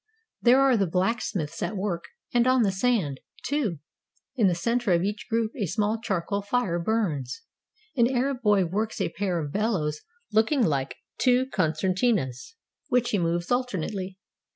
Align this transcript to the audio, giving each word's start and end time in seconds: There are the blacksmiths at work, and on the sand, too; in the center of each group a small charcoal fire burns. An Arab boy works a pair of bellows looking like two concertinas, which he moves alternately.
There 0.41 0.59
are 0.59 0.75
the 0.75 0.87
blacksmiths 0.87 1.61
at 1.61 1.77
work, 1.77 2.05
and 2.33 2.47
on 2.47 2.63
the 2.63 2.71
sand, 2.71 3.19
too; 3.43 3.77
in 4.35 4.47
the 4.47 4.55
center 4.55 4.93
of 4.93 5.03
each 5.03 5.27
group 5.29 5.51
a 5.55 5.67
small 5.67 5.99
charcoal 6.01 6.41
fire 6.41 6.79
burns. 6.79 7.43
An 7.95 8.09
Arab 8.09 8.41
boy 8.41 8.65
works 8.65 8.99
a 8.99 9.09
pair 9.13 9.37
of 9.39 9.51
bellows 9.53 10.01
looking 10.31 10.63
like 10.65 10.95
two 11.19 11.45
concertinas, 11.53 12.55
which 12.87 13.11
he 13.11 13.19
moves 13.19 13.51
alternately. 13.51 14.17